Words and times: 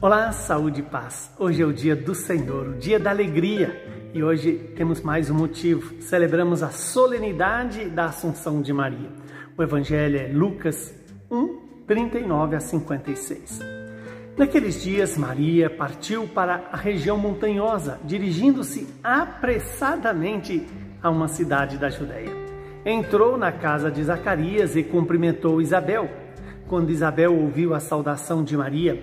Olá, 0.00 0.30
saúde 0.30 0.78
e 0.78 0.82
paz. 0.84 1.28
Hoje 1.36 1.60
é 1.60 1.66
o 1.66 1.72
dia 1.72 1.96
do 1.96 2.14
Senhor, 2.14 2.68
o 2.68 2.74
dia 2.74 3.00
da 3.00 3.10
alegria. 3.10 4.10
E 4.14 4.22
hoje 4.22 4.52
temos 4.76 5.00
mais 5.00 5.28
um 5.28 5.34
motivo. 5.34 6.00
Celebramos 6.00 6.62
a 6.62 6.70
solenidade 6.70 7.86
da 7.86 8.04
Assunção 8.04 8.62
de 8.62 8.72
Maria. 8.72 9.10
O 9.56 9.62
evangelho 9.62 10.16
é 10.16 10.28
Lucas 10.28 10.94
1, 11.28 11.82
39 11.84 12.54
a 12.54 12.60
56. 12.60 13.58
Naqueles 14.36 14.80
dias, 14.80 15.18
Maria 15.18 15.68
partiu 15.68 16.28
para 16.28 16.68
a 16.70 16.76
região 16.76 17.18
montanhosa, 17.18 17.98
dirigindo-se 18.04 18.86
apressadamente 19.02 20.64
a 21.02 21.10
uma 21.10 21.26
cidade 21.26 21.76
da 21.76 21.90
Judéia. 21.90 22.30
Entrou 22.86 23.36
na 23.36 23.50
casa 23.50 23.90
de 23.90 24.04
Zacarias 24.04 24.76
e 24.76 24.84
cumprimentou 24.84 25.60
Isabel. 25.60 26.08
Quando 26.68 26.90
Isabel 26.90 27.34
ouviu 27.34 27.74
a 27.74 27.80
saudação 27.80 28.44
de 28.44 28.56
Maria, 28.56 29.02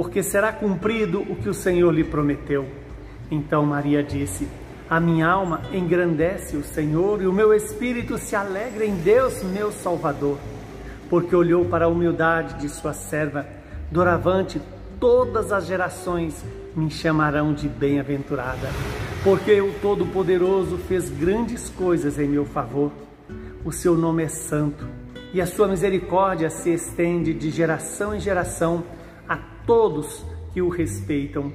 porque 0.00 0.22
será 0.22 0.50
cumprido 0.50 1.20
o 1.20 1.36
que 1.36 1.50
o 1.50 1.52
Senhor 1.52 1.92
lhe 1.92 2.02
prometeu. 2.02 2.66
Então 3.30 3.66
Maria 3.66 4.02
disse: 4.02 4.48
A 4.88 4.98
minha 4.98 5.28
alma 5.28 5.60
engrandece 5.74 6.56
o 6.56 6.64
Senhor 6.64 7.20
e 7.20 7.26
o 7.26 7.32
meu 7.34 7.52
espírito 7.52 8.16
se 8.16 8.34
alegra 8.34 8.86
em 8.86 8.94
Deus, 8.94 9.42
meu 9.42 9.70
Salvador, 9.70 10.38
porque 11.10 11.36
olhou 11.36 11.66
para 11.66 11.84
a 11.84 11.88
humildade 11.88 12.58
de 12.62 12.70
sua 12.70 12.94
serva. 12.94 13.46
Doravante, 13.90 14.58
todas 14.98 15.52
as 15.52 15.66
gerações 15.66 16.42
me 16.74 16.90
chamarão 16.90 17.52
de 17.52 17.68
bem-aventurada, 17.68 18.70
porque 19.22 19.60
o 19.60 19.74
Todo-Poderoso 19.82 20.78
fez 20.78 21.10
grandes 21.10 21.68
coisas 21.68 22.18
em 22.18 22.26
meu 22.26 22.46
favor. 22.46 22.90
O 23.66 23.70
seu 23.70 23.98
nome 23.98 24.22
é 24.22 24.28
santo 24.28 24.86
e 25.34 25.42
a 25.42 25.46
sua 25.46 25.68
misericórdia 25.68 26.48
se 26.48 26.70
estende 26.70 27.34
de 27.34 27.50
geração 27.50 28.14
em 28.14 28.18
geração 28.18 28.82
todos 29.66 30.24
que 30.52 30.60
o 30.60 30.68
respeitam. 30.68 31.52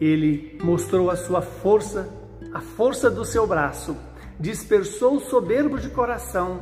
Ele 0.00 0.58
mostrou 0.62 1.10
a 1.10 1.16
sua 1.16 1.40
força, 1.42 2.08
a 2.52 2.60
força 2.60 3.10
do 3.10 3.24
seu 3.24 3.46
braço, 3.46 3.96
dispersou 4.38 5.16
os 5.16 5.24
soberbos 5.24 5.82
de 5.82 5.90
coração, 5.90 6.60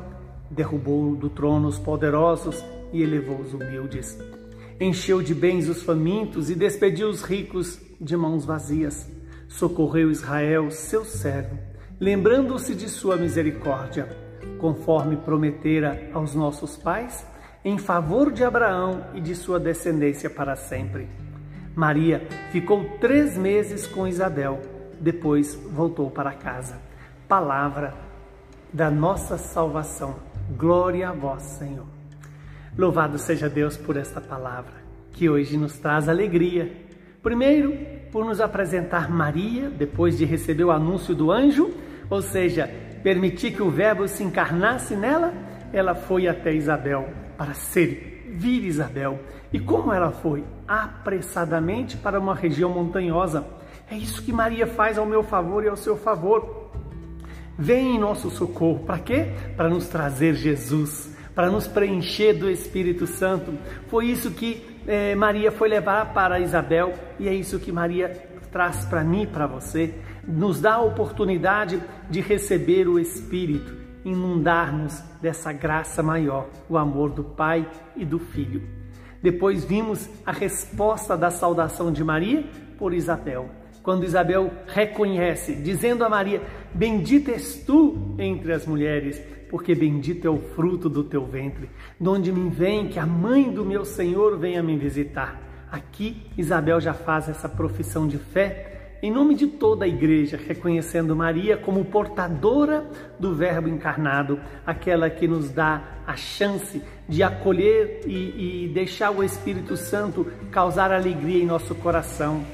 derrubou 0.50 1.16
do 1.16 1.30
trono 1.30 1.68
os 1.68 1.78
poderosos 1.78 2.62
e 2.92 3.02
elevou 3.02 3.40
os 3.40 3.54
humildes. 3.54 4.18
Encheu 4.80 5.22
de 5.22 5.34
bens 5.34 5.68
os 5.68 5.82
famintos 5.82 6.50
e 6.50 6.54
despediu 6.54 7.08
os 7.08 7.22
ricos 7.22 7.80
de 8.00 8.16
mãos 8.16 8.44
vazias. 8.44 9.08
Socorreu 9.48 10.10
Israel, 10.10 10.70
seu 10.70 11.04
servo, 11.04 11.58
lembrando-se 12.00 12.74
de 12.74 12.88
sua 12.88 13.16
misericórdia 13.16 14.22
conforme 14.58 15.16
prometera 15.16 16.08
aos 16.14 16.34
nossos 16.34 16.76
pais, 16.76 17.26
em 17.64 17.78
favor 17.78 18.32
de 18.32 18.42
Abraão 18.42 19.04
e 19.14 19.20
de 19.20 19.34
sua 19.34 19.60
descendência 19.60 20.28
para 20.28 20.56
sempre. 20.56 21.08
Maria 21.74 22.26
ficou 22.50 22.84
três 23.00 23.38
meses 23.38 23.86
com 23.86 24.06
Isabel, 24.06 24.60
depois 25.00 25.54
voltou 25.54 26.10
para 26.10 26.32
casa. 26.32 26.78
Palavra 27.28 27.94
da 28.72 28.90
nossa 28.90 29.38
salvação. 29.38 30.16
Glória 30.56 31.08
a 31.08 31.12
vós, 31.12 31.42
Senhor. 31.42 31.86
Louvado 32.76 33.16
seja 33.16 33.48
Deus 33.48 33.76
por 33.76 33.96
esta 33.96 34.20
palavra, 34.20 34.72
que 35.12 35.30
hoje 35.30 35.56
nos 35.56 35.78
traz 35.78 36.08
alegria. 36.08 36.72
Primeiro, 37.22 37.78
por 38.10 38.24
nos 38.24 38.40
apresentar 38.40 39.10
Maria, 39.10 39.70
depois 39.70 40.18
de 40.18 40.24
receber 40.24 40.64
o 40.64 40.70
anúncio 40.72 41.14
do 41.14 41.30
anjo, 41.30 41.72
ou 42.10 42.20
seja, 42.20 42.68
permitir 43.02 43.52
que 43.52 43.62
o 43.62 43.70
Verbo 43.70 44.08
se 44.08 44.24
encarnasse 44.24 44.96
nela, 44.96 45.32
ela 45.72 45.94
foi 45.94 46.26
até 46.26 46.52
Isabel 46.52 47.08
para 47.42 47.54
servir 47.54 48.64
Isabel. 48.64 49.18
E 49.52 49.58
como 49.58 49.92
ela 49.92 50.12
foi? 50.12 50.44
Apressadamente 50.68 51.96
para 51.96 52.20
uma 52.20 52.36
região 52.36 52.70
montanhosa. 52.70 53.44
É 53.90 53.96
isso 53.96 54.22
que 54.22 54.32
Maria 54.32 54.64
faz 54.64 54.96
ao 54.96 55.04
meu 55.04 55.24
favor 55.24 55.64
e 55.64 55.68
ao 55.68 55.76
seu 55.76 55.96
favor. 55.96 56.70
Vem 57.58 57.96
em 57.96 57.98
nosso 57.98 58.30
socorro. 58.30 58.84
Para 58.86 59.00
quê? 59.00 59.26
Para 59.56 59.68
nos 59.68 59.88
trazer 59.88 60.36
Jesus, 60.36 61.16
para 61.34 61.50
nos 61.50 61.66
preencher 61.66 62.34
do 62.34 62.48
Espírito 62.48 63.08
Santo. 63.08 63.52
Foi 63.88 64.06
isso 64.06 64.30
que 64.30 64.64
eh, 64.86 65.16
Maria 65.16 65.50
foi 65.50 65.68
levar 65.68 66.14
para 66.14 66.38
Isabel 66.38 66.94
e 67.18 67.26
é 67.26 67.34
isso 67.34 67.58
que 67.58 67.72
Maria 67.72 68.08
traz 68.52 68.84
para 68.84 69.02
mim 69.02 69.26
para 69.26 69.48
você 69.48 69.92
nos 70.26 70.60
dá 70.60 70.74
a 70.74 70.82
oportunidade 70.82 71.82
de 72.08 72.20
receber 72.20 72.86
o 72.88 72.98
Espírito, 72.98 73.74
inundar-nos 74.04 75.02
dessa 75.20 75.52
graça 75.52 76.02
maior, 76.02 76.48
o 76.68 76.76
amor 76.76 77.10
do 77.10 77.24
Pai 77.24 77.68
e 77.96 78.04
do 78.04 78.18
Filho. 78.18 78.62
Depois 79.22 79.64
vimos 79.64 80.08
a 80.26 80.32
resposta 80.32 81.16
da 81.16 81.30
saudação 81.30 81.92
de 81.92 82.02
Maria 82.02 82.44
por 82.76 82.92
Isabel. 82.92 83.48
Quando 83.82 84.04
Isabel 84.04 84.50
reconhece, 84.66 85.54
dizendo 85.54 86.04
a 86.04 86.08
Maria: 86.08 86.42
Bendita 86.74 87.30
és 87.30 87.62
tu 87.64 88.14
entre 88.18 88.52
as 88.52 88.66
mulheres, 88.66 89.20
porque 89.50 89.74
bendito 89.74 90.26
é 90.26 90.30
o 90.30 90.38
fruto 90.38 90.88
do 90.88 91.04
teu 91.04 91.24
ventre, 91.26 91.70
de 92.00 92.08
onde 92.08 92.32
me 92.32 92.48
vem 92.48 92.88
que 92.88 92.98
a 92.98 93.06
mãe 93.06 93.50
do 93.50 93.64
meu 93.64 93.84
Senhor 93.84 94.38
venha 94.38 94.62
me 94.62 94.76
visitar. 94.76 95.40
Aqui 95.70 96.30
Isabel 96.36 96.80
já 96.80 96.92
faz 96.92 97.28
essa 97.28 97.48
profissão 97.48 98.06
de 98.06 98.18
fé 98.18 98.81
em 99.02 99.10
nome 99.10 99.34
de 99.34 99.48
toda 99.48 99.84
a 99.84 99.88
igreja, 99.88 100.38
reconhecendo 100.38 101.16
Maria 101.16 101.56
como 101.56 101.84
portadora 101.84 102.86
do 103.18 103.34
Verbo 103.34 103.68
encarnado, 103.68 104.40
aquela 104.64 105.10
que 105.10 105.26
nos 105.26 105.50
dá 105.50 105.82
a 106.06 106.14
chance 106.14 106.80
de 107.08 107.20
acolher 107.20 108.02
e, 108.06 108.66
e 108.66 108.68
deixar 108.68 109.10
o 109.10 109.24
Espírito 109.24 109.76
Santo 109.76 110.30
causar 110.52 110.92
alegria 110.92 111.42
em 111.42 111.46
nosso 111.46 111.74
coração. 111.74 112.44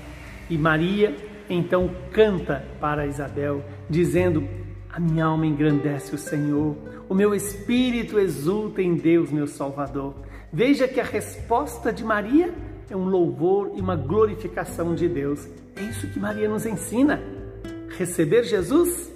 E 0.49 0.57
Maria 0.57 1.15
então 1.51 1.91
canta 2.13 2.65
para 2.81 3.07
Isabel, 3.07 3.63
dizendo: 3.89 4.49
A 4.91 4.99
minha 4.99 5.27
alma 5.27 5.47
engrandece 5.47 6.15
o 6.15 6.19
Senhor, 6.19 6.77
o 7.11 7.15
meu 7.15 7.35
espírito 7.35 8.19
exulta 8.19 8.81
em 8.81 8.95
Deus, 8.95 9.31
meu 9.31 9.47
Salvador. 9.47 10.15
Veja 10.51 10.89
que 10.89 10.99
a 10.99 11.05
resposta 11.05 11.93
de 11.93 12.03
Maria 12.03 12.55
é 12.91 12.97
um 12.97 13.05
louvor 13.05 13.73
e 13.75 13.81
uma 13.81 13.97
glorificação 13.97 14.95
de 14.95 15.09
Deus. 15.09 15.47
É 15.77 15.83
isso 15.83 16.09
que 16.09 16.19
Maria 16.19 16.49
nos 16.49 16.65
ensina. 16.65 17.21
Receber 17.97 18.45
Jesus, 18.45 19.13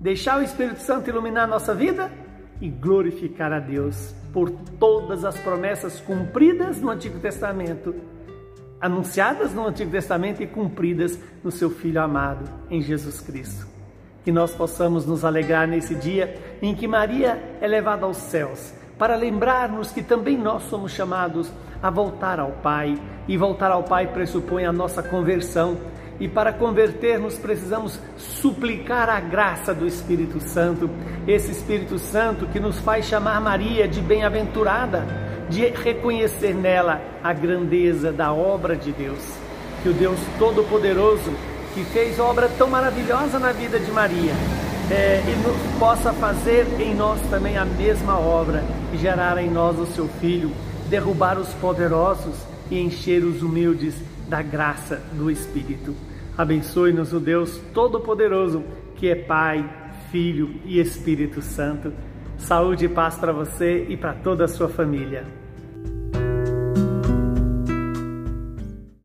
deixar 0.00 0.38
o 0.38 0.42
Espírito 0.42 0.80
Santo 0.80 1.10
iluminar 1.10 1.44
a 1.44 1.46
nossa 1.46 1.74
vida 1.74 2.10
e 2.60 2.68
glorificar 2.68 3.52
a 3.52 3.58
Deus 3.58 4.14
por 4.32 4.50
todas 4.78 5.24
as 5.24 5.38
promessas 5.38 6.00
cumpridas 6.00 6.80
no 6.80 6.90
Antigo 6.90 7.18
Testamento, 7.18 7.94
anunciadas 8.80 9.54
no 9.54 9.66
Antigo 9.66 9.90
Testamento 9.90 10.42
e 10.42 10.46
cumpridas 10.46 11.18
no 11.42 11.50
seu 11.50 11.70
Filho 11.70 12.00
amado, 12.00 12.48
em 12.70 12.80
Jesus 12.82 13.20
Cristo. 13.20 13.66
Que 14.24 14.32
nós 14.32 14.54
possamos 14.54 15.06
nos 15.06 15.24
alegrar 15.24 15.66
nesse 15.66 15.94
dia 15.94 16.34
em 16.60 16.74
que 16.74 16.86
Maria 16.86 17.58
é 17.60 17.66
levada 17.66 18.04
aos 18.04 18.16
céus, 18.16 18.74
para 18.98 19.14
lembrar-nos 19.14 19.90
que 19.90 20.02
também 20.02 20.36
nós 20.36 20.64
somos 20.64 20.92
chamados 20.92 21.50
a 21.82 21.90
voltar 21.90 22.40
ao 22.40 22.52
Pai, 22.52 22.98
e 23.28 23.36
voltar 23.36 23.70
ao 23.70 23.82
Pai 23.82 24.06
pressupõe 24.06 24.64
a 24.64 24.72
nossa 24.72 25.02
conversão. 25.02 25.76
E 26.18 26.26
para 26.26 26.50
convertermos 26.50 27.36
precisamos 27.36 28.00
suplicar 28.16 29.10
a 29.10 29.20
graça 29.20 29.74
do 29.74 29.86
Espírito 29.86 30.40
Santo, 30.40 30.88
esse 31.28 31.50
Espírito 31.50 31.98
Santo 31.98 32.46
que 32.46 32.58
nos 32.58 32.78
faz 32.78 33.04
chamar 33.04 33.38
Maria 33.38 33.86
de 33.86 34.00
bem-aventurada, 34.00 35.06
de 35.50 35.66
reconhecer 35.66 36.54
nela 36.54 37.02
a 37.22 37.34
grandeza 37.34 38.10
da 38.12 38.32
obra 38.32 38.74
de 38.74 38.92
Deus. 38.92 39.22
Que 39.82 39.90
o 39.90 39.92
Deus 39.92 40.18
Todo-Poderoso, 40.38 41.30
que 41.74 41.84
fez 41.84 42.18
obra 42.18 42.48
tão 42.56 42.68
maravilhosa 42.68 43.38
na 43.38 43.52
vida 43.52 43.78
de 43.78 43.90
Maria, 43.92 44.32
é, 44.90 45.20
e 45.20 45.78
possa 45.78 46.12
fazer 46.12 46.66
em 46.80 46.94
nós 46.94 47.20
também 47.28 47.56
a 47.56 47.64
mesma 47.64 48.18
obra 48.18 48.64
e 48.92 48.96
gerar 48.96 49.36
em 49.38 49.50
nós 49.50 49.78
o 49.78 49.86
seu 49.86 50.06
Filho, 50.20 50.52
derrubar 50.88 51.38
os 51.38 51.52
poderosos 51.54 52.36
e 52.70 52.78
encher 52.78 53.24
os 53.24 53.42
humildes 53.42 53.94
da 54.28 54.42
graça 54.42 55.02
do 55.12 55.30
Espírito. 55.30 55.94
Abençoe-nos 56.38 57.12
o 57.12 57.20
Deus 57.20 57.60
Todo-Poderoso, 57.72 58.62
que 58.94 59.08
é 59.08 59.14
Pai, 59.14 59.68
Filho 60.10 60.60
e 60.64 60.78
Espírito 60.78 61.42
Santo. 61.42 61.92
Saúde 62.38 62.84
e 62.84 62.88
paz 62.88 63.16
para 63.16 63.32
você 63.32 63.86
e 63.88 63.96
para 63.96 64.12
toda 64.12 64.44
a 64.44 64.48
sua 64.48 64.68
família. 64.68 65.45